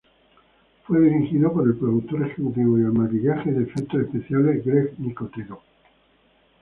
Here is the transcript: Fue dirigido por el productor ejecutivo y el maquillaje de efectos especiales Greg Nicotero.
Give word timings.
Fue 0.87 0.99
dirigido 0.99 1.53
por 1.53 1.63
el 1.67 1.75
productor 1.77 2.25
ejecutivo 2.25 2.75
y 2.79 2.81
el 2.81 2.91
maquillaje 2.91 3.51
de 3.51 3.65
efectos 3.65 4.01
especiales 4.01 4.65
Greg 4.65 4.95
Nicotero. 4.97 5.61